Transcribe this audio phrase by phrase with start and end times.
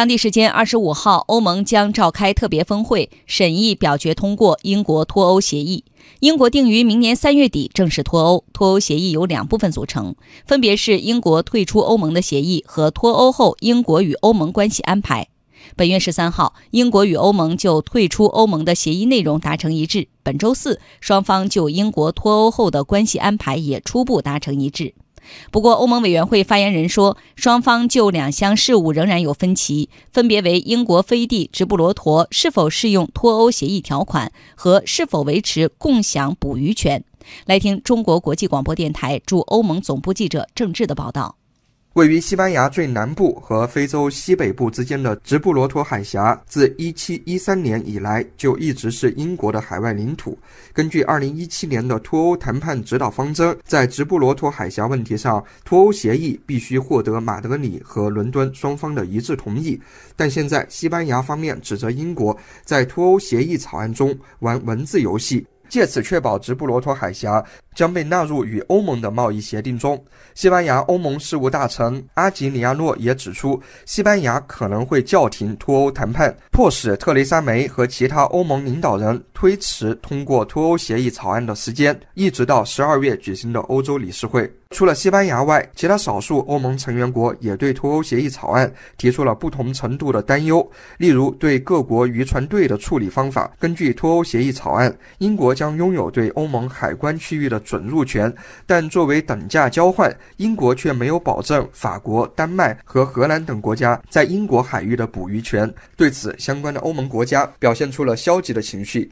[0.00, 5.84] 当地时间二十五号，欧盟将召开特别峰会，审议表决通过英国脱欧协议。
[6.20, 8.42] 英国定于明年三月底正式脱欧。
[8.54, 10.14] 脱欧协议由两部分组成，
[10.46, 15.28] 分别是英国退出欧盟的协议和脱欧后英国与欧盟关系安排。
[15.76, 20.08] 本月十三号，英国与欧盟就退出欧盟的协议内容达成一致。
[20.22, 24.94] 本周四，双方就英国脱欧后的关系安排也初步达成一致。
[25.50, 37.04] 不过，欧盟委员会发言人说，双方就两项事务仍然有分歧，分别为英国飞地直布罗陀是否适用脱欧协议条款和是否维持共享捕鱼权。
[37.46, 41.39] 来听中国国际广播电台驻欧盟总部记者郑智的报道。
[41.94, 50.38] 位于西班牙最南部和非洲西北部之间的直布罗陀海峡，自1713年以来就一直是英国的海外领土。
[50.72, 59.80] 根据2017年的脱欧谈判指导方针，在直布罗陀海峡问题上，脱欧协议必须获得马德里和伦敦双方的一致同意。
[60.14, 67.44] 但现在，西班牙方面指责英国在脱欧协议草案中玩文字游戏，借此确保直布罗陀海峡。
[67.74, 70.02] 将被纳入与欧盟的贸易协定中。
[70.34, 84.50] 西班牙欧盟事务大臣阿吉里亚诺也指出，西班牙可能会叫停脱欧谈判，迫使特蕾莎梅和其他欧盟领导人推迟通过脱欧协议草案的时间，一直到十二月举行的欧洲理事会。
[84.70, 90.64] 除了西班牙外，其他少数欧盟成员国也对脱欧协议草案提出了不同程度的担忧，
[90.96, 93.50] 例如对各国渔船队的处理方法。
[93.58, 97.59] 根据脱欧协议草案，英国将拥有对欧盟海关区域的。
[97.60, 98.34] 准入权，
[98.66, 105.72] 但作为等价交换，英国却没有保证法国、丹麦和荷兰等国家在英国海域的捕鱼权。
[105.96, 109.10] 对此，相关的欧盟国家表现出了消极的情绪。